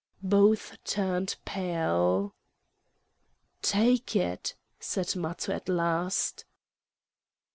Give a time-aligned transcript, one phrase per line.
[0.23, 2.33] Both turned pale.
[3.61, 6.43] "Take it!" said Matho at last.